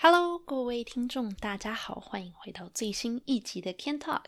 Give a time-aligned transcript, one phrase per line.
[0.00, 4.22] Hello，各位听众，大家好，欢迎回到最新一集的 Can Talk。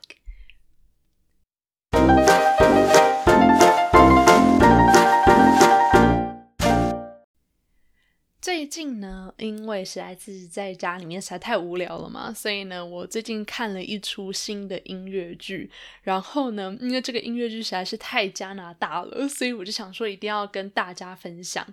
[8.40, 15.70] 最近呢，因为实在是在家里面实在太无聊了嘛，所以呢，我最近看了一出新的音乐剧。
[16.02, 21.64] 然后呢，因为这个音乐剧实在是太加拿大了，所以我就想说一定要跟大家分享。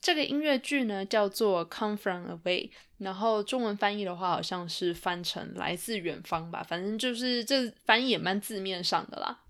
[0.00, 9.40] 这个音乐剧呢叫做《Come From Away》，然后中文翻译的话好像是翻成“来自远方”吧，反正就是这翻译也蛮字面上的啦。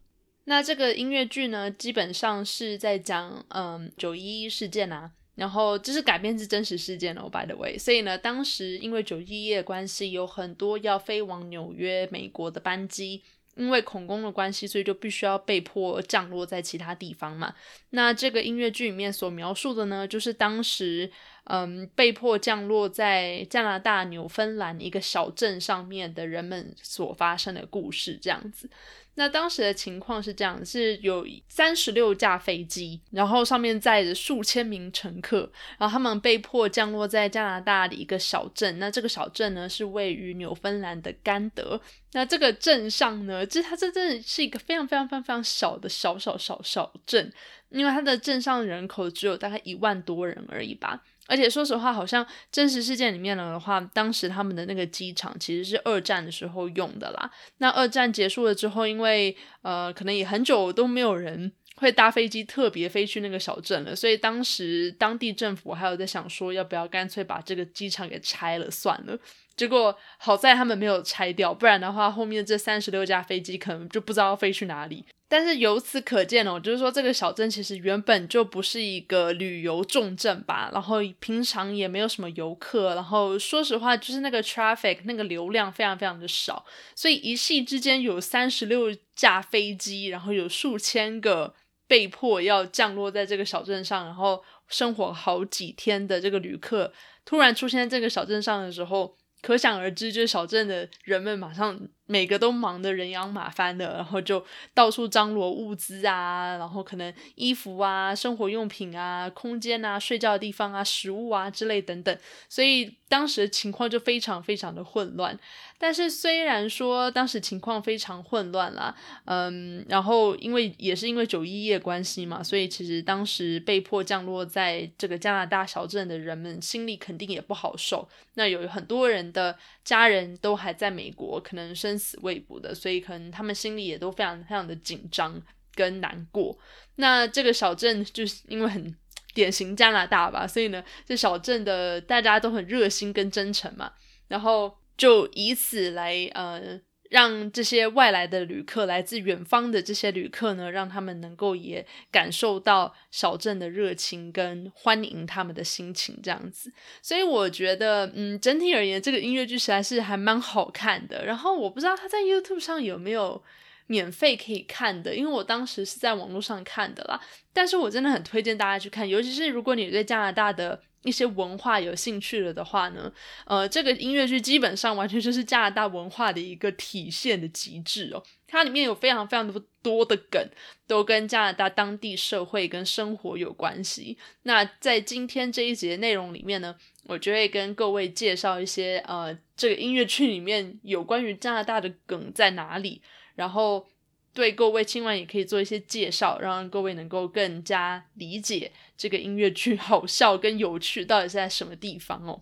[0.44, 5.12] 那这个音乐剧呢，基本上是在讲嗯九一一事件啊。
[5.36, 7.78] 然后这是改编自真实事件哦，by the way。
[7.78, 13.22] 所以呢，当时因为九一一的关系，有很多要飞往纽约、美国的班机，
[13.60, 17.54] 因为恐攻的关系，所以就必须要被迫降落在其他地方嘛。
[17.90, 21.10] 那这个音乐剧里面所描述的呢，就是当时
[21.44, 28.70] 嗯被迫降落在加拿大纽芬兰一个小镇上面的人们所发生的故事，这样子。
[29.16, 38.78] 那当时的情况是这样：是有三十六架飞机，然后上面载着数千名乘客，然后他们被迫降落在加拿大的一个小镇。
[38.78, 41.80] 那这个小镇呢，是位于纽芬兰的甘德。
[42.12, 47.32] 那这个镇上呢，其实它这真的是一个非常非常非常非常小的小小小小镇，
[47.68, 51.02] 因为它的镇上人口只有大概一万多人而已吧。
[51.30, 57.30] 而且说实话，好像真实事件里面的话，当时他们的那个机场其实是二战的时候用的啦。
[57.58, 69.16] 那二战结束了之后，因为呃，可能也很久都没有人会搭飞机特别飞去那个小镇了，所以当时当地政府还有在想说，要不要干脆把这个机场给拆了算了。
[69.56, 75.04] 结果好在他们没有拆掉，不然的话，后面这三十六架飞机可能就不知道飞去哪里。
[75.32, 86.64] 但是由此可见哦，就是说这个小镇其实原本就不是一个旅游重镇吧，然后平常也没有什么游客，然后说实话，就是那个 traffic 那个流量非常非常的少，
[86.96, 91.54] 所以一夕之间有三十六架飞机，然后有数千个
[91.86, 96.92] 被迫要降落在这个小镇上，然后生活好几天的这个旅客，
[97.24, 99.19] 突然出现在这个小镇上的时候。
[99.42, 112.18] 可想而知，就是小镇的人们马上每个都忙得人仰马翻的，然后就到处张罗物资啊，然后可能衣服啊、生活用品啊、空间啊、睡觉的地方啊、食物啊之类等等，
[112.48, 115.38] 所以当时的情况就非常非常的混乱。
[115.82, 128.06] 但是虽然说当时情况非常混乱啦，嗯，然后因为也是因为九一一的关系嘛，所以其实当时被迫降落在这个加拿大小镇的人们心里肯定也不好受。
[128.34, 135.40] 那有很多人的家人都还在美国，可能生死未卜的，所以可能他们心里也都非常非常的紧张
[135.74, 136.58] 跟难过。
[136.96, 138.94] 那这个小镇就是因为很
[139.32, 143.92] 典型加拿大吧，所以呢，这小镇的大家都很热心跟真诚嘛，
[144.28, 144.76] 然后。
[145.00, 146.78] 就以此来呃，
[147.08, 156.70] 让这些外来的旅客，来自远方的这些旅客呢，让他们能够也感受到小镇的热情跟欢迎他们的心情这样子。
[157.00, 161.24] 所以我觉得，嗯，整体而言，这个音乐剧实在是还蛮好看的。
[161.24, 163.42] 然后我不知道它在 YouTube 上有没有
[163.86, 167.18] 免费可以看的，因为我当时是在网络上看的啦。
[167.54, 170.82] 但是我真的很推荐大家去看，尤其是如果你对加拿大的。
[171.02, 173.10] 一些文化有兴趣了的话呢，
[173.46, 178.22] 呃，这个音乐剧基本上完全就是加拿大文化的一个体现的极致哦。
[178.46, 180.44] 它里面有非常非常多多的梗，
[180.86, 184.18] 都跟加拿大当地社会跟生活有关系。
[184.42, 193.00] 那在今天这一节内容里面呢，我就会跟各位介绍一些呃，这个音乐剧里面有关于加拿大的梗在哪里，
[193.34, 193.86] 然后。
[194.32, 202.40] 对各位，听完也可以做一些介绍，让各位能够更加理解这个音乐剧 好笑跟有趣到底是在什么地方哦。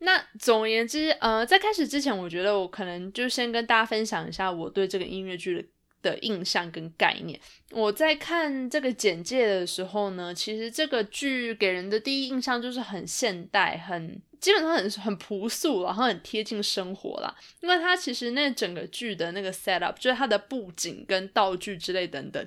[0.00, 5.68] 那总而言之，呃，在开始之前，我觉得我可能就先跟大家分享一下我对这个音乐剧的。
[6.02, 7.38] 的印象跟概念，
[7.70, 17.34] 我在看这个简介的时候呢，其实这个剧给人的第一印象就是很现代，很基本上很很朴素，然后很贴近生活啦。
[17.60, 22.46] 因为它其实那整个剧的那个 set up，就是它的布景跟道具之类等等，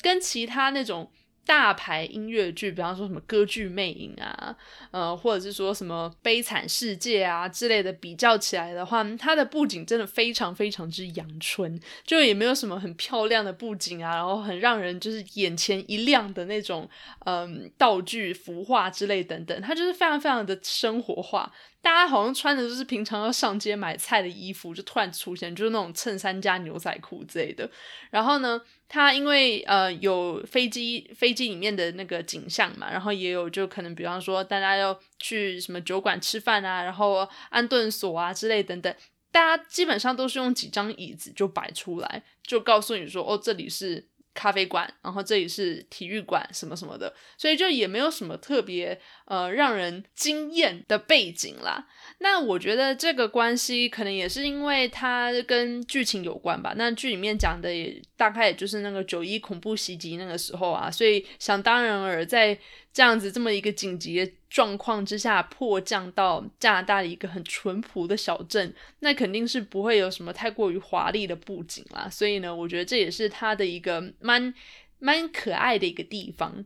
[0.00, 1.10] 跟其他那种。
[1.44, 4.56] 大牌音乐剧，比方说什么《歌剧魅影》啊，
[4.90, 16.88] 呃，或者是说什么《悲惨世界》啊之类的，比较起来的话，它的布景真的非常非常之阳春，就也没有什么很漂亮的布景啊，然后很让人就是眼前一亮的那种，
[17.26, 21.52] 嗯，道具、服化之类等等，它就是非常非常的生活化。
[21.82, 27.68] 大家好像穿的就是平常要上街买菜的衣服，就突然出现，就是那种衬衫加牛仔裤之类的。
[28.10, 38.94] 然后呢，他因为呃有飞机飞机里面的那个景象嘛，然后也有就可能比方说大家要去什么酒馆吃饭啊，然后安顿所啊之类等等，
[39.32, 44.06] 大家基本上都是用几张椅子就摆出来，就告诉你说哦这里是。
[44.34, 51.86] 咖啡馆，然后这里是体育馆，什么什么的，所以就也没有什么特别呃让人惊艳的背景啦。
[52.18, 56.72] 那我觉得这个关系可能也是因为它跟剧情有关吧。
[56.76, 62.58] 那剧里面讲的也大概也就是那个九一恐怖袭击那个时候啊，所以想当然而在
[62.92, 72.08] 这样子这么一个紧急的状况之下，迫降到加拿大的一个很淳朴的小镇，那肯定是不会有什么太过于华丽的布景啦。
[72.10, 74.52] 所以呢，我觉得这也是它的一个蛮
[74.98, 76.64] 蛮可爱的一个地方。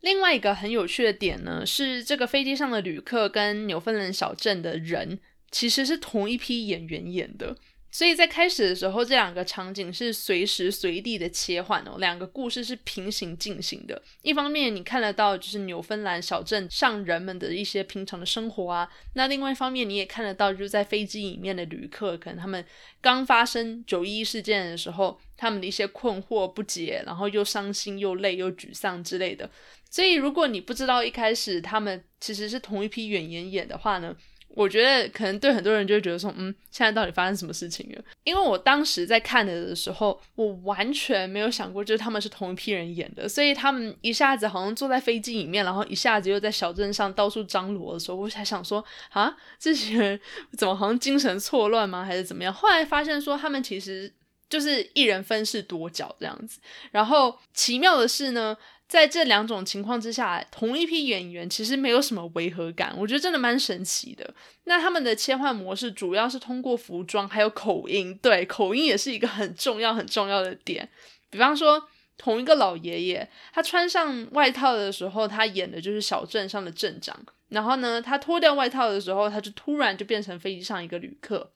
[0.00, 5.20] 另外一个很有趣的点呢，是这个飞机上的旅客跟纽芬兰小镇的人
[5.50, 7.56] 其实是同一批演员演的，
[7.92, 14.00] 所以在开始的时候，这两个场景是随时随地的切换哦，两个故事是平行进行的。
[14.22, 22.64] 一方面你看得到就是纽芬兰小镇上人们的一些平常的生活啊，那另外一方面你也看得到就是在飞机里面的旅客，可能他们
[23.00, 29.50] 刚发生九一一事件的时候，他们的一些困惑不解，然后又伤心又累又沮丧之类的。
[29.90, 34.14] 所以，如果你不知道一开始他们其实是同一批演员演的话呢，
[34.52, 38.02] 我觉得可能对很多人就会觉得说，嗯，现在到底发生什么事情了？
[38.24, 50.20] 因为我当时在看的的时候，我完全没有想过就是他们是同一批人演的，所以他们一下子好像坐在飞机里面，然后一下子又在小镇上到处张罗的时候，我才想说，啊，这些人
[50.58, 52.04] 怎么好像精神错乱吗？
[52.04, 52.52] 还是怎么样？
[52.52, 54.12] 后来发现说，他们其实
[54.48, 56.58] 就是一人分饰多角这样子。
[56.90, 58.56] 然后奇妙的是呢。
[58.90, 64.34] 在这两种情况之下，同一批演员其实没有什么违和感，我觉得真的蛮神奇的。
[64.64, 70.88] 那他们的切换模式主要是通过服装还有口音，对，口音也是一个很重要很重要的点。
[71.30, 71.80] 比方说，
[72.18, 77.16] 同一个老爷爷，他穿上外套的时候，他演的就是小镇上的镇长；
[77.50, 81.52] 然后呢，他脱掉外套的时候，他就突然就变成飞机上一个旅客。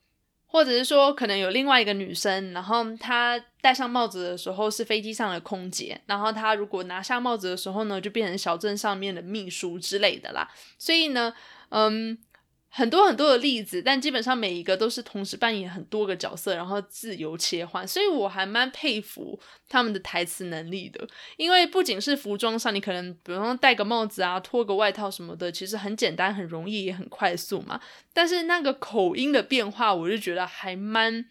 [0.55, 10.49] 或者是说，可能有另外一个女生，然后她戴上帽子的时候是飞机上的空姐，然后她如果拿下帽子的时候呢，就变成小镇上面的秘书之类的啦。
[10.77, 11.33] 所以呢，
[11.71, 12.17] 嗯。
[12.77, 19.39] 很多很多的例子，但基本上每一个都是同时扮演很多个角色，然后自由切换，所以我还蛮佩服
[19.69, 21.07] 他们的台词能力的。
[21.37, 27.79] 因为不仅是服装上，你可能比如说戴个帽子啊、脱个外套什么的，其实很简单、很容易，也很快速嘛。
[28.11, 31.25] 但是那个口音的变化，我就觉得还蛮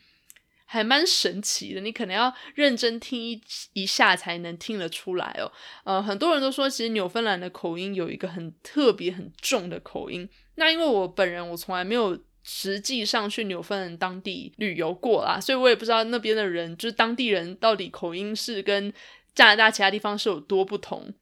[0.64, 1.80] 还蛮神奇的。
[1.80, 3.40] 你可能要认真听一
[3.74, 5.50] 一下才能听得出来哦。
[5.84, 10.28] 呃，很多人都说，其实纽芬兰的口音有一个很特别、很重的口音。
[10.56, 18.92] 那因为我本人我从来没有实际上去纽芬兰当地旅游过啦，所以我也不知道那边的人就是当地人到底口音是跟
[19.34, 21.12] 加拿大其他地方是有多不同。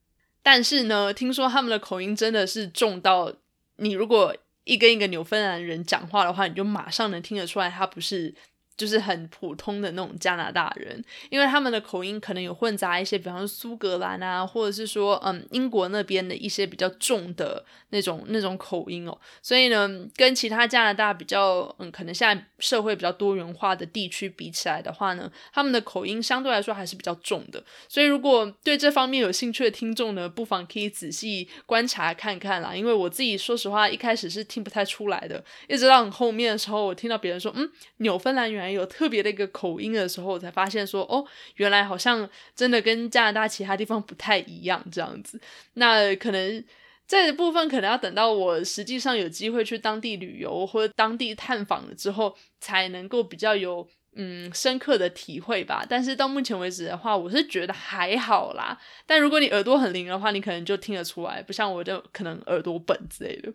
[0.42, 3.32] 但是呢，听说他们的口音真的是重到
[3.76, 8.34] 你如果一跟一个纽芬兰人讲话的话，你就马上能听得出来他不是。
[8.82, 11.00] 就是很普通的那种加拿大人，
[11.30, 27.62] 因为他们的口音可能有混杂一些，比方说苏格兰啊，或者是说嗯英国那边的一些比较重的那种那种口音哦，所以呢，跟其他加拿大比较嗯可能现在社会比较多元化的地区比起来的话呢，他们的口音相对来说还是比较重的。
[27.88, 32.74] 所以如果对这方面有兴趣的听众呢，不妨可以仔细观察看看啦。
[32.74, 41.24] 因为我自己说实话一开始是听不太出来的，一直到很后面的时候，我听到别人说嗯纽芬兰原来有特别的一个口音的时候，我才发现说，哦，
[41.56, 45.40] 原来好像真的跟加拿大其他地方不太一样这样子。
[45.74, 46.64] 那可能
[47.06, 55.84] 这部分可能要等到我实际上有机会去当地旅游或者当地探访了之后，才能够比较有嗯深刻的体会吧。
[55.88, 58.78] 但是到目前为止的话，我是觉得还好啦。
[59.04, 63.52] 但如果你耳朵很灵的话，你可能就听得出来，不像我就可能耳朵笨之类的。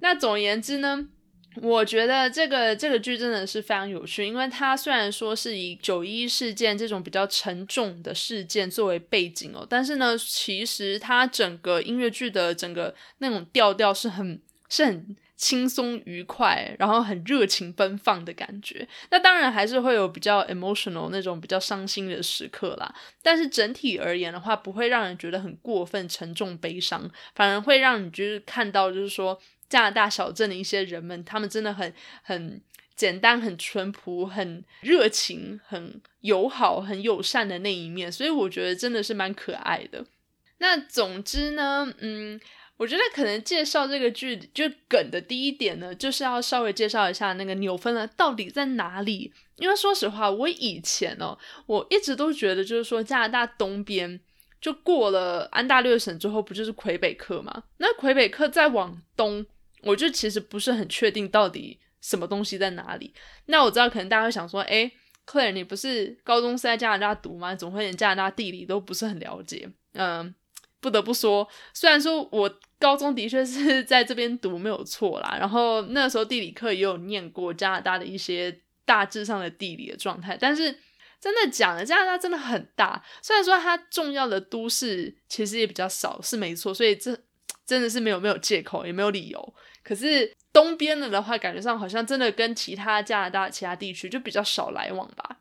[0.00, 1.08] 那总而言之呢？
[1.56, 18.86] 我觉得这个这个剧真的是非常有趣，因为它虽然说是以九一事件这种比较沉重的事件作为背景哦，但是呢，其实它整个音乐剧的整个那种调调是很是很轻松愉快，然后很热情奔放的感觉。
[19.10, 29.40] 那当然还是会有比较 emotional 那种比较伤心的时刻啦，但是整体而言的话，不会让人觉得很过分沉重悲伤，反而会让你就是看到就是说。
[29.68, 32.60] 加拿大小镇的一些人们，他们真的很很
[32.96, 40.04] 简单、很淳朴、很热情、很友好、很友善的那一面，所以我觉得真的是蛮可爱的。
[40.58, 42.40] 那总之呢，嗯，
[42.76, 49.32] 我觉得可能介绍这个剧就梗的第一点呢，就是要稍微介绍一下那个纽芬兰到底在哪里。
[49.58, 54.20] 因为说实话，我以前哦，我一直都觉得就是说加拿大东边
[54.60, 57.64] 就过了安大略省之后，不就是魁北克嘛？
[57.78, 59.44] 那魁北克再往东，
[59.82, 63.12] 我就其实不是很确定到底什么东西在哪里。
[63.46, 64.90] 那我知道可能大家会想说，哎
[65.26, 67.54] ，Claire，你不是高中是在加拿大读吗？
[67.54, 69.68] 总会连加拿大地理都不是很了解。
[69.94, 70.34] 嗯，
[70.80, 72.58] 不得不说，虽然说我。
[72.80, 80.72] 高中的确是 在这边读没有错啦，然后那时候地理课也有念过加拿大的一些大致上的地理的状态，但是
[81.20, 87.18] 真的讲了，加拿大真的很大，虽然说它重要的都市其实也比较少，是没错，所以这
[87.66, 89.54] 真的是没有没有借口，也没有理由。
[89.88, 95.38] 可是东边的的话，感觉上好像真的跟其他加拿大其他地区就比较少来往吧。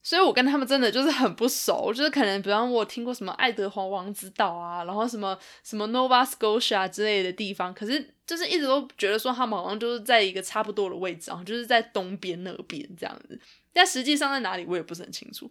[0.00, 13.38] 所以我跟他们真的就是很不熟，就是可能，比方我听过什么爱德华王子岛啊，然后什么什么 Nova Scotia 之类的地方，可是就是一直都觉得说他们好像就是在一个差不多的位置啊，就是在东边那边这样子，
[13.72, 15.50] 但实际上在哪里我也不是很清楚。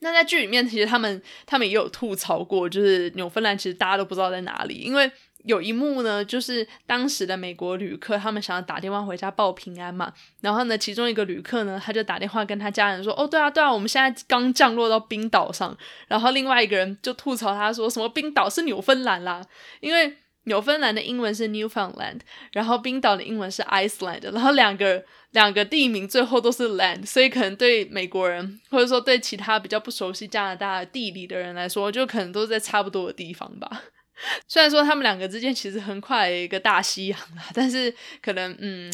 [0.00, 5.10] 那在剧里面，其实他们他们也有吐槽过，就是纽芬兰其实大家都不知道在哪里，因为。
[5.46, 10.12] 有一幕呢，就是当时的美国旅客，他们想要打电话回家报平安嘛。
[10.40, 15.76] 然后呢，其中一个旅客呢，他就打电话跟他家人说：“哦，对啊，对啊，我们现在刚降落到冰岛上。”
[16.08, 19.40] 然后另外一个人就吐槽他说：“什么冰岛是纽芬兰啦？
[19.78, 22.20] 因为纽芬兰的英文是 Newfoundland，
[22.52, 33.84] 然后冰岛的英文是 Iceland，然后两个两个地名最后都是 land，所以可能对美国人或者说对其他比较不熟悉加拿大地理的人来说，就可能都在差不多的地方吧。”
[34.48, 38.92] 虽然说他们两个之间其实很快一个大西洋啦，但是可能嗯，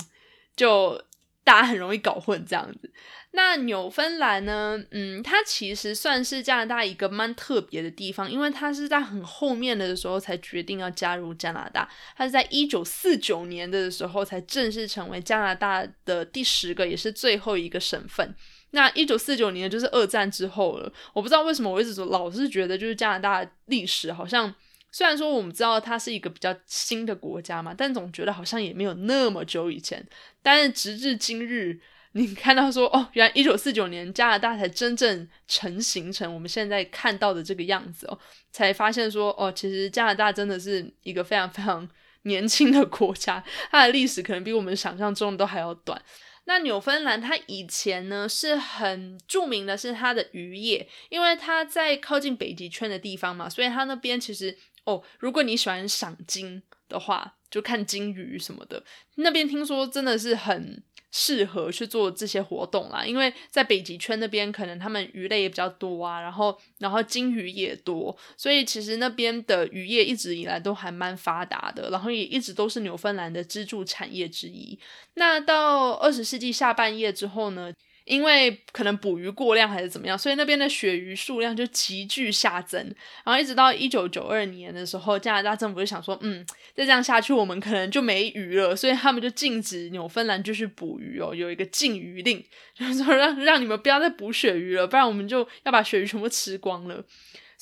[0.57, 1.01] 就
[1.45, 2.91] 大家很容易搞混这样子。
[3.35, 18.35] 那纽芬兰呢，嗯，它其实算是加拿大一个蛮特别的地方，因为它是在很后面的时候才决定要加入加拿大，它是在一九四九年的时候才正式成为加拿大的第十个也是最后一个省份。
[18.73, 24.55] 那一九四九年就是二战之后了，我不知道为什么我一直老是觉得就是加拿大历史好像。
[24.93, 30.07] 虽然说我们知道它是一个比较新的国家嘛，但总觉得好像也没有那么久以前。
[30.43, 31.81] 但是直至今日，
[32.13, 38.19] 你看到说哦，原来一九四九年加拿大才真正成型成我们现在看到的这个样子哦，
[38.51, 41.89] 才发现说哦，其实加拿大真的是一个非常非常
[42.25, 46.01] 年轻的国家，它的历史可能比我们想象中的都还要短。
[46.45, 54.55] 那纽芬兰它以前呢是很著名的是它的渔业，因为它在靠近北极圈的地方嘛，所以它那边其实。
[54.85, 58.83] 哦，如果你喜欢赏金的话，就看金鱼什么的。
[59.17, 74.79] 那边听说真的是很适合去做这些活动啦，因为在北极圈那边可能他们鱼类也比较多啊，然后然后金鱼也多，所以其实那边的渔业一直以来都还蛮发达的，然后也一直都是纽芬兰的支柱产业之一。
[75.15, 77.73] 那到二十世纪下半叶之后呢？
[78.05, 82.81] 因为可能捕鱼过量还是怎么样，所以那边的鳕鱼数量就急剧下增。
[83.25, 86.45] 然后一直到一九九二年的时候，加拿大政府就想说，嗯，
[86.75, 92.45] 再这样下去，我们可能就没鱼了，所以他们就禁止纽芬兰继续捕鱼哦，有一个禁渔令，
[92.75, 97.05] 就是说让让你们不要再捕鳕鱼了，不然我们就要把鳕鱼全部吃光了。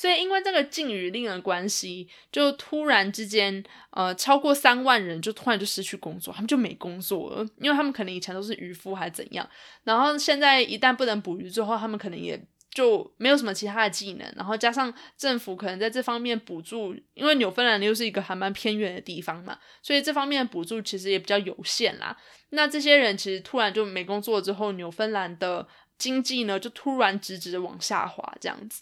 [0.01, 9.47] 所以，因为这个禁渔令的关系，就突然之间，呃，超过三万人就突然就失去工作，他们就没工作了，因为他们可能以前都是渔夫还是怎样，
[9.85, 22.17] 然后现在一旦不能捕鱼之后，他们可能也就没有什么其他的技能，然后加上政府可能在这方面补助，因为纽芬兰又是一个还蛮偏远的地方嘛，所以这方面的补助其实也比较有限啦。
[22.53, 28.81] 那这些人其实突然就没工作之后，纽芬兰的经济呢就突然直直的往下滑，这样子。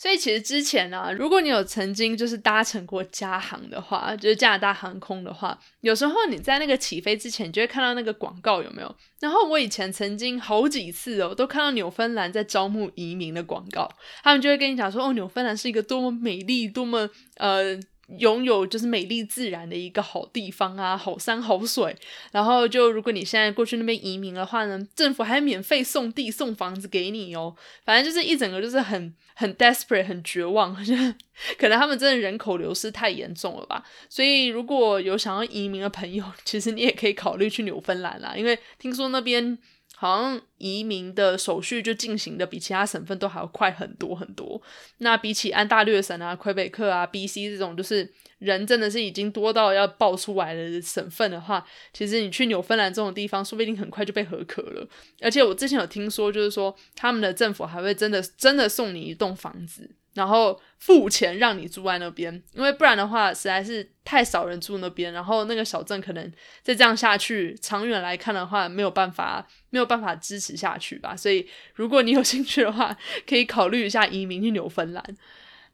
[0.00, 8.96] 所以其实之前呢，如果你有曾经就是搭乘过加航的话，就是加拿大航空的话，有时候你在那个起飞之前，你就会看到那个广告，有没有？
[9.20, 13.86] 然后我以前曾经好几次哦，都看到纽芬兰在招募移民的广告，
[14.22, 17.78] 他们就会跟你讲说，哦，纽芬兰是一个多么美丽、多么呃。
[18.18, 21.96] 拥有就是美丽自然的一个好地方啊，好山好水。
[22.32, 27.54] 然后就如果你现在过去那边移民的话呢，政府还免费送地送房子给你哦。
[27.84, 30.74] 反正就是一整个就是很很 desperate 很绝望，
[31.58, 33.84] 可能他们真的人口流失太严重了吧。
[34.08, 39.58] 所以如果有想要移民的朋友，其实你也可以考虑去纽芬兰啦，因为听说那边。
[40.00, 44.58] 好像移民的手续就进行的比其他省份都还要快很多很多。
[44.96, 54.88] 那比起安大略省啊、魁北克啊、B.C 这种，就是人真的是已经多到要爆出来的省份的话，其实你去纽芬兰这种地方，说不定很快就被合可了。
[55.20, 71.14] 而且我之前有听说，就是说他们的政府还会真的真的送你一栋房子，然后付钱让你住在那边，因为不然的话实在是太少人住那边，然后那个小镇可能再这样下去，长远来看的话没有办法没有办法支持下去吧。
[71.16, 75.04] 所以如果你有兴趣的话，可以考虑一下移民去纽芬兰。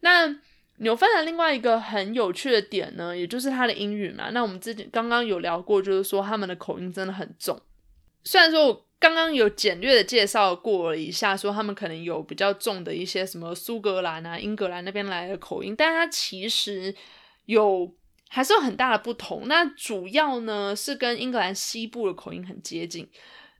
[0.01, 0.37] 那
[0.79, 4.29] 纽芬兰另外一个很有趣的点呢，也就是它的英语嘛。
[4.33, 7.59] 那我们之前刚刚有聊过，就是说他们的口音真的很重。
[8.27, 16.93] 虽然说我刚刚有简略的介绍过了一下，说他们可能有比较重的一些什么苏格兰啊、英格兰那边来的口音，但它其实
[17.45, 17.95] 有
[18.29, 19.47] 还是有很大的不同。
[19.47, 23.09] 那主要呢是跟英格兰西部的口音很接近。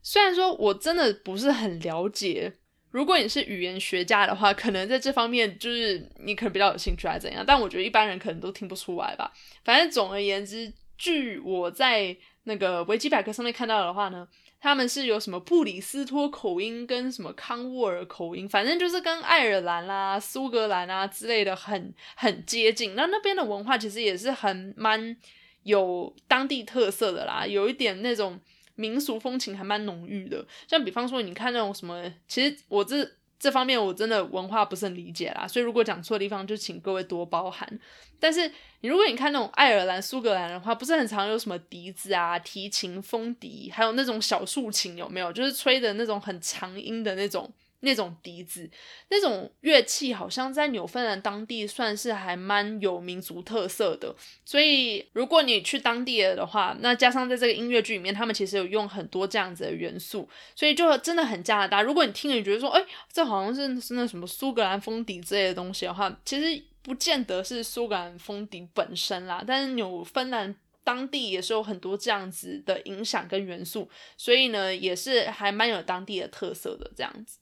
[0.03, 2.53] 虽然说我真的不是很了解。
[2.91, 7.43] 如果你是语言学家的话，可能在这方面就是你可能比较有兴趣，还是怎样？
[7.45, 9.31] 但我觉得一般人可能都听不出来吧。
[9.63, 14.27] 反正总而言之，据我在那个维基百科上面看到的话呢，
[14.59, 22.95] 他们是有什么布里斯托口音跟什么康沃尔口音，反正就是跟爱尔兰啦、苏格兰啊之类的很很接近。
[22.95, 25.15] 那那边的文化其实也是很蛮
[25.63, 28.39] 有当地特色的啦，有一点那种。
[28.79, 33.03] 民俗风情还蛮浓郁的，像比方说，你看那种什么，其实我这
[33.39, 37.79] 这方面我真的文化不是很理解啦，所以如果讲错的地方，就请各位多包涵。
[38.19, 38.51] 但是
[38.81, 45.31] 你如果你看那种爱尔兰、苏格兰的话，不是很常有什么笛子啊、提琴、风笛，还有那种小竖琴，有没有？
[45.31, 47.51] 就是吹的那种很长音的那种。
[47.81, 48.69] 那种笛子，
[49.09, 54.15] 那种乐器，好像在纽芬兰当地算是还蛮有民族特色的。
[54.43, 61.81] 所以，如果你去当地的话，那加上在这个音乐剧里面，他们其实有用很多这样子的元素，所以就真的很加拿大。
[61.81, 69.43] 如果你听了，你觉得说，哎，这好像是是那什么苏格兰风笛之类的东西的话，其实不见得是苏格兰风笛本身啦。
[69.45, 77.37] 但是纽芬兰当地也是有很多这样子的影响跟元素，所以呢，也是还蛮有当地的特色的这样子。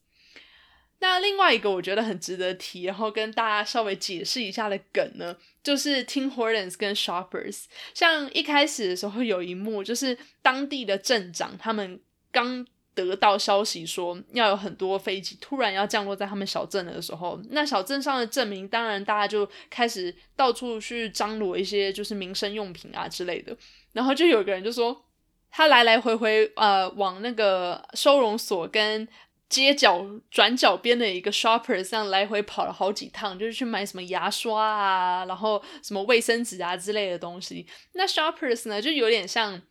[0.98, 7.64] 那另外一个我觉得很值得提，然后跟大家稍微解释一下的梗呢，就是 Tim Hortons 跟 Shoppers。
[7.92, 12.00] 像一开始的时候有一幕，就是当地的镇长他们
[12.32, 23.54] 刚得到消息说要有很多飞机突然要降落在他们小镇的时候，那小镇上的镇民当然大家就开始到处去张罗一些就是民生用品啊之类的，
[23.92, 25.04] 然后就有个人就说
[25.50, 29.06] 他来来回回呃往那个收容所跟。
[29.48, 37.66] 街角转角边的一个 shopper，这样来回跑了好几趟，就是去买什么牙刷啊，然后什么卫生纸啊之类的东西。
[37.92, 39.62] 那 shoppers 呢，就有点像。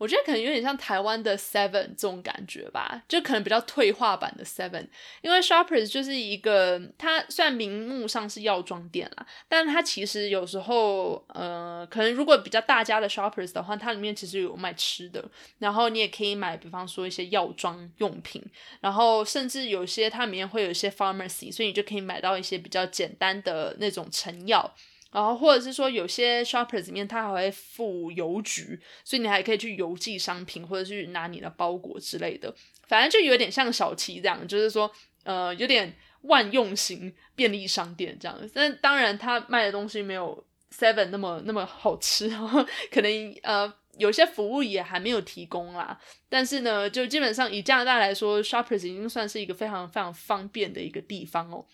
[0.00, 4.86] 我觉得可能有点像台湾的 Seven 这种感觉吧，就可能比较退化版的 Seven，
[5.20, 15.22] 因为 Shoppers 就是一个，它虽然名目上是药妆店啦，但它其实有时候，呃，可能如果比较大家的 Shoppers 的话，它里面其实有卖吃的，
[15.58, 18.42] 然后你也可以买，比方说一些药妆用品，
[18.80, 24.74] 然后甚至有些它里面会有一些 Pharmacy，所以你就可以买到一些比较简单的那种成药。
[25.12, 32.54] 然后或者是说有些 shoppers 里面它还会附邮局，所以你还可以去邮寄商品或者去拿你的包裹之类的，
[32.86, 34.88] 反正就有点像小七这样，就是说
[35.24, 35.92] 呃有点
[36.22, 38.38] 万用型便利商店这样。
[38.54, 45.98] 但当然它卖的东西没有 seven 那么那么好吃，然后可能呃有些服务也还没有提供啦。
[46.28, 51.66] 但是呢，就基本上以加拿大来说，shoppers 已经算是一个非常非常方便的一个地方哦。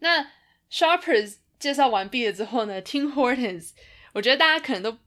[0.00, 0.30] 那
[0.70, 1.36] shoppers。
[1.62, 3.70] 介绍完毕了之后呢，Tim Hortons，
[4.14, 4.98] 我觉得大家可能都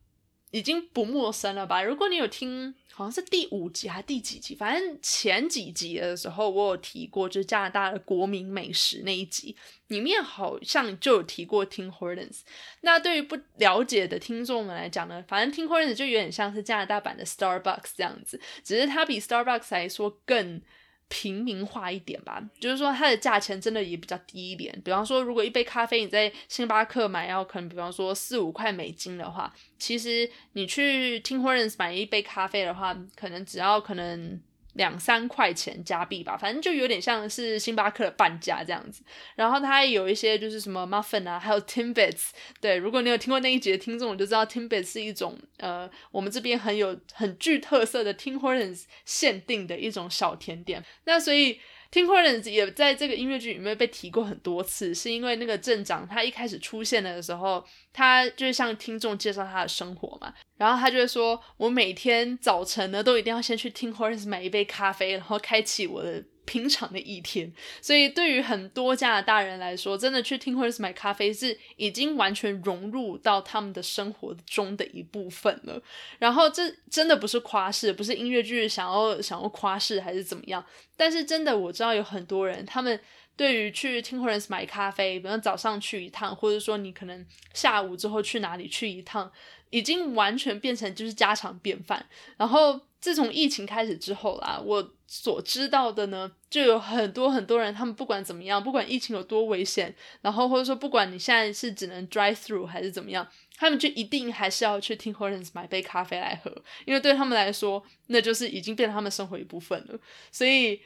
[0.51, 1.83] 已经不陌生了吧？
[1.83, 9.53] 如果你有听，好像是第五集还是第几集，反正前几集的时候我有提过，就是加拿大的国民美食那一集
[9.89, 12.43] 里面好像就有提过 Tim Hortons。
[12.79, 20.61] 那对于不了解的听众们来讲呢，反正 Tim Hortons 就有点像是加拿大版的 Starbucks 这样子，只是它比 Starbucks 来说更。
[21.07, 24.79] 平民化一点吧，就是说它的价钱真的也比较低一点。
[24.83, 34.41] 比方说，如果一杯咖啡你在星巴克买要可能，比方说四五块美金的话，其实你去 Tim Hortons 买一杯咖啡的话，可能只要可能。
[34.75, 39.03] 两三块钱加币吧，反正就有点像是星巴克的半价这样子。
[39.35, 42.29] 然后它有一些就是什么 muffin 啊， 还有 Timbits。
[42.61, 50.83] 对，如果你有听过那一集的听众，我就知道 Timbits 是一种呃，我们这边很有很具特色的 Tim Hortons 限定的一种小甜点。
[51.03, 51.59] 那所以。
[51.91, 75.81] Tim Hortons 也在这个音乐剧里面被提过很多次，是因为那个镇长他一开始出现的时候，他就是向听众介绍他的生活嘛，然后他就会说：“我每天早晨呢，都一定要先去 Tim Hortons 买一杯咖啡，然后开启我的。”平常的一天，所以对于很多加拿大人来说，真的去听或者是买咖啡是已经完全融入到他们的生活中的一部分了。
[76.19, 80.63] 然后这真的不是夸饰，不是音乐剧想要想要夸饰还是怎么样，
[80.95, 82.99] 但是真的我知道有很多人，他们
[83.35, 89.31] 对于去 Tim Hortons 买咖啡，比如早上去一趟，或者说你可能下午之后去哪里去一趟，
[89.71, 92.05] 已经完全变成就是家常便饭。
[92.37, 106.51] 然后自从疫情开始之后啦，我所知道的呢，就有很多很多人，他们不管怎么样，不管疫情有多危险，然后或者说不管你现在是只能 drive through 还是怎么样，他们就一定还是要去 Tim Hortons 买杯咖啡来喝，
[106.85, 109.99] 因为对他们来说，那就是已经变成他们生活一部分了。
[110.31, 110.81] 所以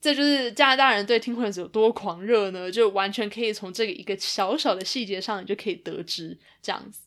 [0.00, 2.68] 这就是加拿大人对 Tim Hortons 有多狂热呢？
[2.68, 7.02] 就完全可以从这个一个小小的细节上，你就可以得知这样子。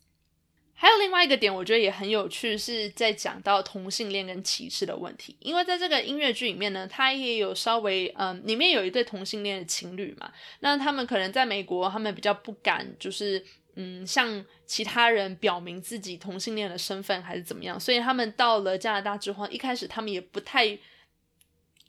[0.76, 5.36] 还有另外一个点，我觉得也很有趣，是在讲到同性恋跟歧视的问题。
[5.40, 10.32] 因为在这个音乐剧里面呢，它也有稍微嗯，里面有一对同性恋的情侣嘛。
[10.60, 13.44] 那他们可能在美国，他们比较不敢，就是
[13.76, 17.80] 嗯，向其他人表明自己同性恋的身份还是怎么样。
[17.80, 20.78] 所以他们到了加拿大之后，一开始他们也不太。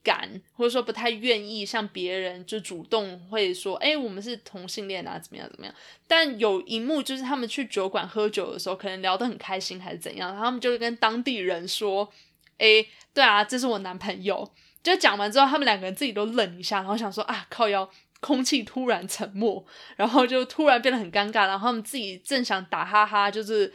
[0.05, 5.75] 敢或者说不太愿意向别人就主动会说，哎，我们是同性恋啊，怎么样怎么样？
[6.07, 12.13] 但有一幕就是他们去酒馆喝酒的时候，可能聊得很开心还是怎样，然后他们就跟当地人说，
[12.59, 14.53] 哎，对啊，这是我男朋友。
[14.83, 17.91] 就讲完之后，他们两个人自己都愣一下，然后想说啊，靠腰，
[18.21, 19.65] 空气突然沉默，
[19.97, 23.73] 然后就突然变得很尴尬，然后他们自己正想打哈哈，就是。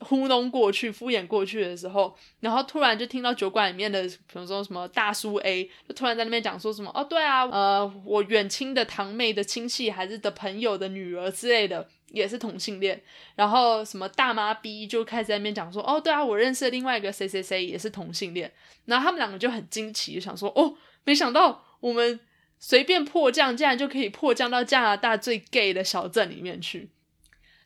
[0.00, 13.02] 糊弄过去、敷衍过去的时候，然后突然就听到酒馆里面的，比如说什么大叔 A，就突然在那边讲说什么哦，对啊，呃，我远亲的堂妹的亲戚还是的朋友的女儿之类的，也是同性恋。
[13.34, 18.50] 然后什么大妈 B 就开始在那边讲说，哦，对啊，我认识另外一个谁谁谁也是同性恋。
[18.86, 22.18] 然后他们两个就很惊奇，想说，哦，没想到我们
[22.58, 26.88] 随便迫降，竟然就可以迫降到加拿大最 gay 的小镇里面去。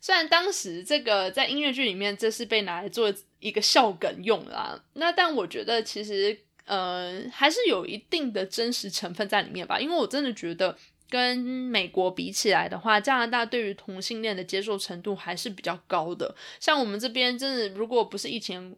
[0.00, 10.76] 虽然当时这个在音乐剧里面这是被拿来做一个笑梗用啦，那但我觉得其实呃还是有一定的真实成分在里面吧，因为我真的觉得
[11.08, 16.34] 跟美国比起来的话，加拿大对于同性恋的接受程度还是比较高的。
[16.58, 18.76] 像我们这边真的如果不是疫情。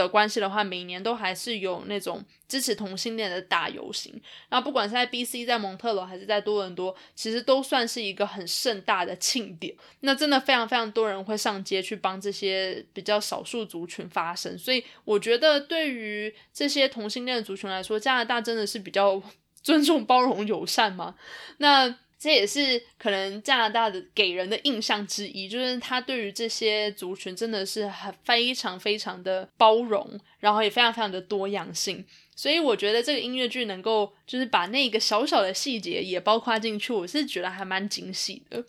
[0.00, 4.20] 的关系的话，每年都还是有那种支持同性恋的大游行。
[4.48, 5.44] 然后不管是在 B.C.
[5.46, 9.74] 在蒙特罗还是在多伦多，其实都算是一个很盛大的庆典。
[10.00, 14.56] 那真的非常非常多人会上街去帮这些比较少数族群发声。
[14.58, 19.22] 所以我觉得对于这些同性恋族群来说，加拿大真的是比较
[19.62, 21.14] 尊重、包容、友善嘛。
[21.58, 32.04] 那这也是可能加拿大的给人的印象之一，就是他对于这些族群真的是很非常非常的包容，然后也非常非常的多样性。
[32.36, 38.62] 所以我觉得这个音乐剧能够就是把那个小小的细节也包括进去，我是觉得还蛮惊喜的。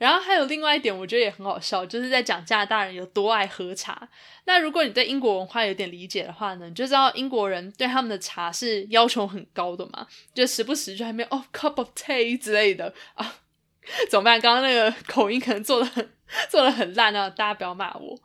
[0.00, 4.08] 然后还有另外一点，我觉得也很好笑，就是在讲加拿大人有多爱喝茶。
[4.46, 13.34] 那如果你对英国文化有点理解的话呢，你就知道英国人对他们的茶是要求很高的嘛， 就时不时就还没有哦 cup of tea 之类的 啊，
[14.08, 14.40] 怎么办？
[14.40, 16.10] 刚刚那个口音可能做的很
[16.48, 18.18] 做的很烂啊，大家不要骂我。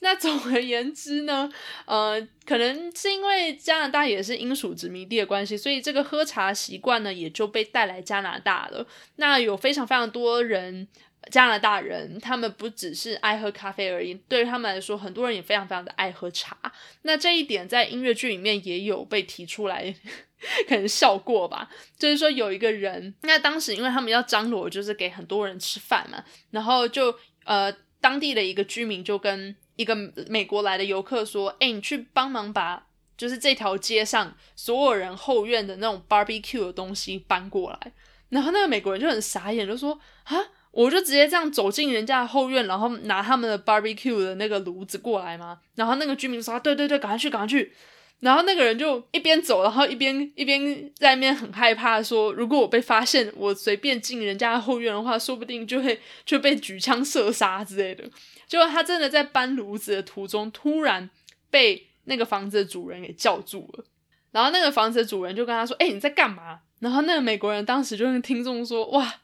[0.00, 1.50] 那总而言之呢，
[1.86, 8.86] 呃，可能是因为加拿大也是英属殖民地的关系，所以这个喝茶习惯呢也就被带来加拿大了。
[9.16, 10.86] 那有非常非常多人。
[11.30, 16.56] 加拿大人，他们不只是爱喝咖啡而已，对于他们来说，很多人也非常非常的爱喝茶。
[17.02, 19.94] 那这一点在音乐剧里面也有被提出来，
[20.68, 21.70] 可能笑过吧。
[21.98, 29.96] 就是说有一个人，那当时因为他们要张罗，就是给很多人吃饭嘛，然后就呃当地的一个居民就跟一个
[30.28, 37.92] 美国来的游客说：“哎，你去帮忙把就是这条街上所有人后院的那种 barbecue 的东西搬过来。”
[38.28, 40.36] 然后那个美国人就很傻眼，就说：“啊。”
[40.76, 45.60] 我就直接这样走进人家的后院，然后拿他们的 barbecue 的那个炉子过来嘛。
[45.76, 47.72] 然后那个居民说：“对对对，赶快去，赶快去。”
[48.18, 58.02] 然后那个人就一边走，然后一边一边在那边很害怕，说：“如果我被发现，我随便进人家后院的话，说不定就会就被举枪射杀之类的。”
[58.48, 61.08] 结果他真的在搬炉子的途中，突然
[61.50, 63.84] 被那个房子的主人给叫住了。
[64.32, 69.14] 然后那个房子的主人就跟他说：“哎，你在干嘛？”然后那个美国人当时就跟听众说：“哇。”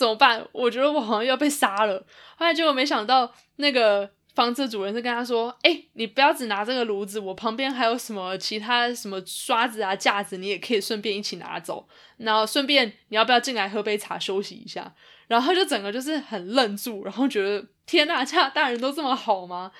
[0.00, 0.48] 怎么办？
[0.52, 2.02] 我觉得我好像要被杀了。
[2.38, 11.86] 后来结果没想到，那个房子主人是跟他说：“哎，你不要只拿这个炉子，我旁边还有什么其他什么刷子啊、架子，你也可以顺便一起拿走。
[12.16, 14.94] 然后顺便你要不要进来喝杯茶休息一下？”
[15.28, 19.70] 然后就整个就是很愣住，然后觉得天呐，家大人都这么好吗？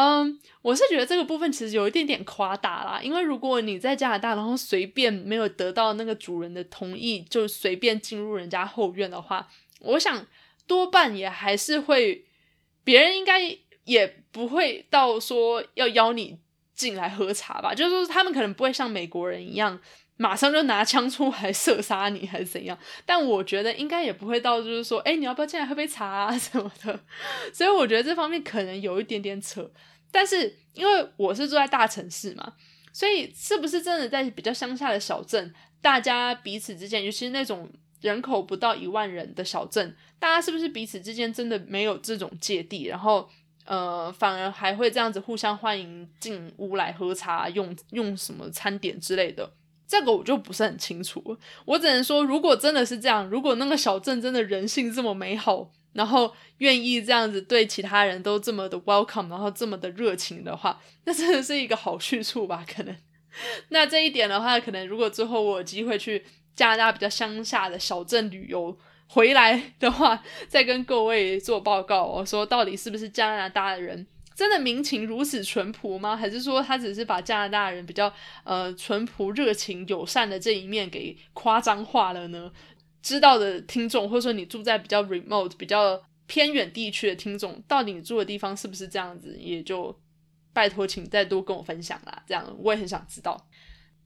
[0.00, 9.48] 嗯，我是觉得这个部分其实有一点点夸大啦，因为如果你在加拿大，然后随便没有得到那个主人的同意，就随便进入人家后院的话，
[9.80, 10.24] 我想
[10.68, 12.24] 多半也还是会，
[12.84, 13.40] 别人应该
[13.82, 16.38] 也不会到说要邀你
[16.76, 19.80] 进来喝茶吧，就是说他们可能不会像美国人一样，
[20.18, 22.76] 马上就拿枪出来射杀你还是怎样？
[23.06, 27.00] 但我觉得应该也不会到就是说，哎，你要不要进来喝杯茶啊什么的？
[27.54, 29.70] 所以我觉得这方面可能有一点点扯。
[30.10, 32.54] 但是因为我是住在大城市嘛，
[32.92, 42.86] 所以是不是真的在比较乡下的小镇，大家彼此之间，尤其是那种人口不到一万人的小镇，大家是不是彼此之间真的没有这种芥蒂？
[42.86, 43.28] 然后
[43.66, 49.52] 呃，反而还会这样子互相欢迎进屋来喝茶，用用什么餐点之类的。
[49.88, 62.62] 这个我就不是很清楚，我只能说，如果真的是这样，如果那个小镇真的人性这么美好，然后愿意这样子对其他人都这么的 welcome，然后这么的热情的话， 那真的是一个好去处吧？
[62.68, 62.94] 可能，
[63.70, 66.22] 那这一点的话，可能如果之后我有机会去
[66.54, 74.06] 加拿大比较乡下的小镇旅游回来的话，再跟各位做报告，我说到底是不是加拿大的人？
[74.38, 76.16] 真的民情如此淳朴吗？
[76.16, 82.52] 还是说他只是把加拿大人比较呃淳朴、热情、友善的这一面给夸张化了呢？
[83.02, 89.36] 知道的听众，或者说你住在比较 remote、比较偏远地区的听众，到底你住的地方是不是这样子？
[89.40, 89.98] 也就
[90.52, 93.48] 拜托，请再多跟我分享啦，这样我也很想知道。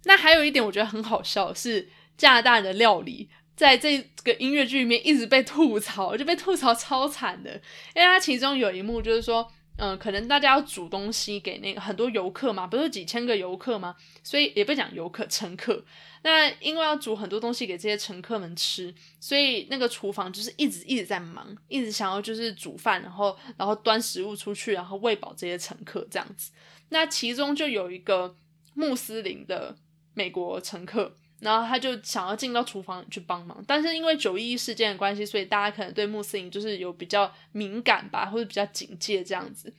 [0.05, 7.51] 那还有一点我觉得很好笑是加拿大人的料理，在这个音乐剧里面一直被吐槽，就被吐槽超惨的，
[7.95, 9.47] 因为它其中有一幕就是说。
[9.83, 13.97] 嗯，可能大家要煮东西给那个很多游客嘛，不是几千个游客吗？
[14.23, 15.85] 所以也不讲游客，乘客。
[16.23, 26.53] 那因为要煮很多东西给这些乘客们吃，所以那个厨房就是一直一直在忙，一直想要就是煮饭，然后然后端食物出去，然后喂饱这些乘客这样子。
[26.90, 28.37] 那其中就有一个
[28.75, 29.75] 穆斯林的
[30.14, 31.18] 美国乘客。
[31.42, 39.74] 然后他就想要进到厨房去帮忙，但是因为九一一事件的关系，所以大家可能对穆斯林就是有比较敏感吧，或者比较警戒这样子。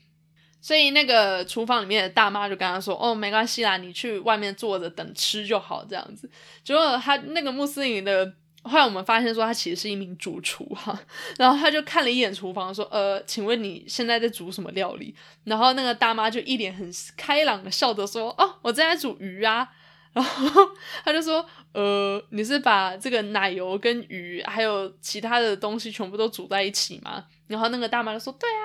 [0.60, 6.30] 所以那个厨房里面的大妈就跟他说：“哦，没关系啦，你去外面坐着等吃就好。”这样子。
[6.66, 10.98] 结果他那个穆斯林的，后来我们发现说他其实是一名主厨哈。
[11.38, 19.70] 然后他就看了一眼厨房，说：“呃，请问你现在在煮什么料理？”然后那个大妈就一脸很开朗的笑着说：“哦，我正在煮鱼啊。”
[20.14, 20.62] 然后
[21.04, 28.62] 他就说：“呃，你是把这个奶油跟鱼还有其他的东西全部都煮在一起吗？”然后那个大妈就说：“对啊。”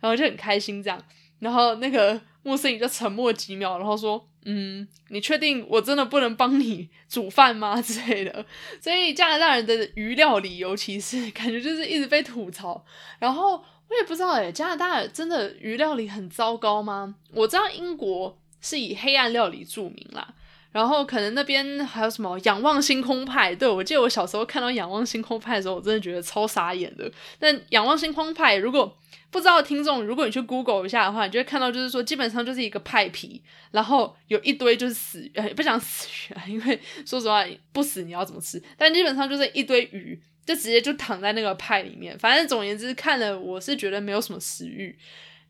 [0.00, 1.02] 然后就很开心这样。
[1.38, 8.46] 然后那个穆斯林就沉默几秒，然后说：“嗯，你确定我真的不能帮你煮饭吗？” 之类的。
[8.80, 12.82] 所以加拿大人的鱼料理，尤其是 感觉就是一直被吐槽。
[13.18, 17.16] 然后我也不知道诶，加拿大真的鱼料理很糟糕吗？
[17.34, 20.34] 我知道英国是以黑暗料理著名啦。
[20.76, 23.54] 然后可能那边还有什么仰望星空派？
[23.54, 27.10] 对我记得我小时候看到仰望星空派的时候，我真的觉得超傻眼的。
[27.38, 28.94] 但仰望星空派，如果
[29.30, 38.62] 不知道听众，如果你去 Google 一下的话，你就会看到，就是说基本上就是一个派皮，然后有一堆就是死，呃，不想死鱼啊，因为说实话不死你要怎么吃？
[38.76, 42.18] 但基本上就是一堆鱼，就直接就躺在那个派里面。
[42.18, 44.94] 反正总而言之，看了我是觉得没有什么食欲。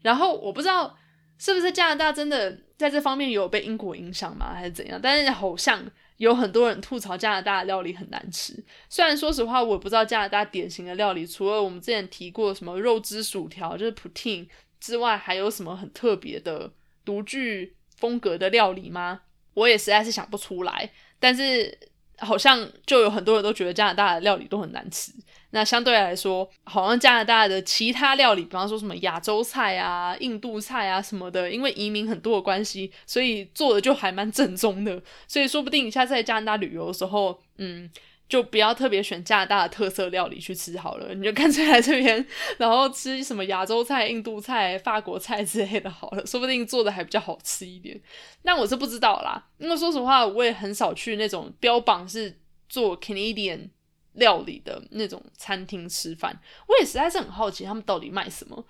[0.02, 0.96] 然后我不知道。
[1.38, 4.54] 是不是加拿大真的在这方面有被英国影响吗？
[4.54, 4.98] 还是怎样？
[5.02, 5.84] 但是好像
[6.16, 8.54] 有很多人吐槽加拿大的料理很难吃。
[8.88, 14.48] 虽然说实话，我不知道加拿大典型的料理，除了我们之前提过什么肉汁薯条，就是 poutine
[14.80, 16.72] 之外，还有什么很特别的
[17.04, 19.20] 独具风格的料理吗？
[19.54, 20.90] 我也实在是想不出来。
[21.18, 21.78] 但是
[22.18, 25.12] 好像就有很多人都觉得加拿大的料理都很难吃。
[25.50, 35.00] 那相对来说，好像加拿大的其他料理，比方说什么亚洲菜啊、印度菜啊什么的，因为移民很多的关系，所以做的就还蛮正宗的。
[35.26, 37.88] 所以说不定你下次在加拿大旅游的时候，嗯，
[38.28, 42.26] 就不要特别选加拿大的特色料理去吃好了，你就干脆来这边，
[42.58, 47.98] 然后吃什么亚洲菜、印度菜、法国菜之类的好了，说不定做的还比较好吃一点。
[48.42, 53.70] 那我是不知道啦，因为说实话，我也很少去那种标榜是做 Canadian。
[54.16, 58.62] 料理的那种餐厅吃饭，我也实在是很好奇他们到底卖什么。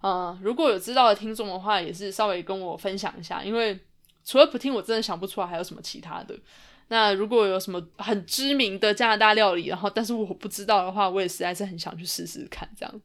[0.00, 3.78] 呃，如果有知道的听众的话，也是稍微跟我分享一下，因为
[4.22, 6.38] 除了普听，我真的想不出来还有什么其他的。
[6.88, 12.68] 那如果有什么很知名的加拿大料理，然后但是我不知道的话，我也实在是很想去试试看。
[12.76, 13.00] 这样。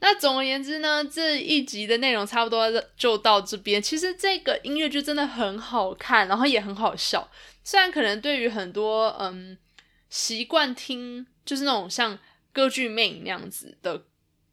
[0.00, 3.80] 那总而言之呢，这一集的内容差不多就到这边。
[3.80, 7.26] 其实这个音乐剧真的很好看，然后也很好笑。
[7.64, 9.56] 虽然可能对于很多嗯。
[10.10, 12.18] 习惯听就是那种像
[12.52, 14.04] 歌剧魅影那样子的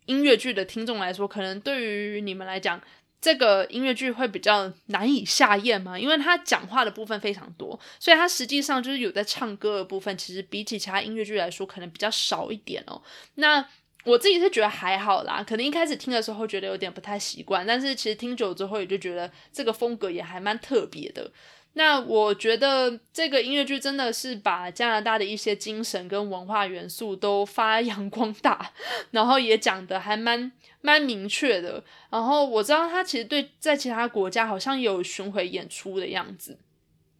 [0.05, 2.81] 音乐剧的听众来说，可能对于你们来讲，
[3.19, 5.99] 这个音乐剧会比较难以下咽嘛？
[5.99, 13.01] 因为他讲话的部分非常多，所以他实际上就是有在唱歌的部分，其实比起其他音乐剧来说，可能比较少一点哦。
[13.35, 13.67] 那
[14.05, 21.29] 我自己是觉得还好啦，可能一开始听的时候觉得有点不太习惯，但是其实听久之后也就觉得这个风格也还蛮特别的。
[21.73, 28.71] 那我觉得这个音乐剧真的是把加拿大的一些精神跟文化元素都发扬光大，
[29.11, 30.51] 然后也讲的还蛮
[30.81, 31.83] 蛮明确的。
[32.09, 36.57] 然后我知道他其实对在其他国家好像有巡回演出的样子。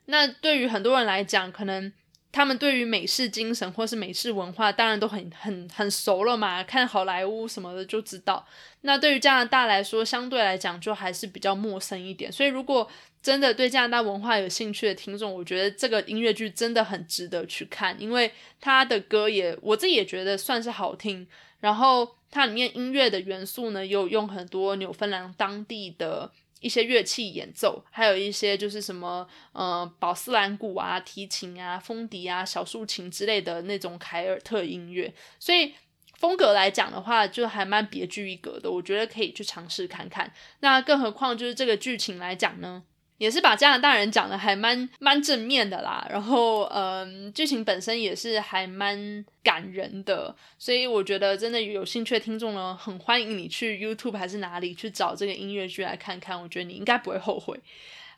[0.06, 1.94] 那对于很多人来讲，可能
[2.32, 8.44] 他们对于美式精神或是美式文化，当然都很很很熟了嘛，看好莱坞什么的就知道。
[8.82, 12.32] 那对于加拿大来说，相对来讲就还是比较陌生一点。
[12.32, 12.90] 所以如果
[13.28, 21.28] 真的对加拿大文化有兴趣的听众，我觉得这个音乐剧真的很值得去看，因为他的歌也我自己也觉得算是好听。
[21.60, 35.74] 然后它里面音乐的元素呢，有用很多纽芬兰当地的一些乐器演奏，还有一些就是什么呃宝斯兰鼓啊、提琴啊、风笛啊、小竖琴之类的那种凯尔特音乐，所以
[36.18, 38.72] 风格来讲的话，就还蛮别具一格的。
[38.72, 40.32] 我觉得可以去尝试看看。
[40.62, 42.84] 那更何况就是这个剧情来讲呢？
[43.18, 57.60] 也是把加拿大人讲的还蛮蛮正面的啦，然后嗯，剧情本身也是还蛮感人的，所以我觉得真的有兴趣的听众呢，很欢迎你去 YouTube 还是哪里去找这个音乐剧来看看，我觉得你应该不会后悔。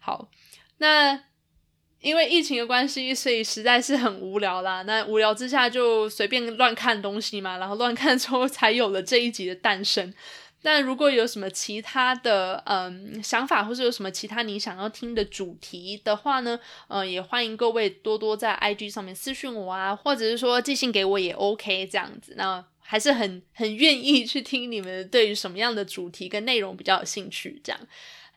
[0.02, 0.30] 好，
[0.80, 1.24] 那
[2.02, 4.82] 因为疫情的关系，所以实在是很无聊啦。
[4.84, 10.14] 那无聊之下就随便乱看东西嘛，然后乱看之后才有了这一集的诞生。
[10.62, 22.34] 那如果有什么其他的嗯想法，或是有什么其他你想要听的主题的话呢，嗯，也欢迎各位多多在 IG 上面私信我啊，或者是说寄信给我也 OK 这样子。
[22.36, 27.80] 那还是很很愿意去听你们对于什么样的主题跟内容比较有兴趣这样。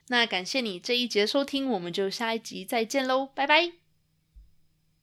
[0.08, 3.82] 那感谢你这一节收听，我们就下一集再见喽，拜拜。